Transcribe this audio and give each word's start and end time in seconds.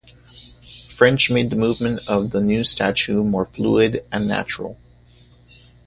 French 0.95 1.29
made 1.29 1.51
the 1.51 1.55
movement 1.55 1.99
of 2.07 2.31
the 2.31 2.41
new 2.41 2.63
statue 2.63 3.23
more 3.23 3.45
fluid 3.45 3.99
and 4.11 4.27
natural. 4.27 4.79